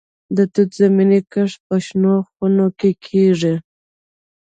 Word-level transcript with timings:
د 0.35 0.37
توت 0.53 0.69
زمینی 0.81 1.19
کښت 1.31 1.59
په 1.67 1.75
شنو 1.85 2.13
خونو 2.29 2.65
کې 2.79 2.91
کیږي. 3.05 3.55